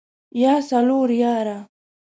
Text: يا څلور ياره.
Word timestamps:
يا 0.41 0.53
څلور 0.69 1.07
ياره. 1.21 1.57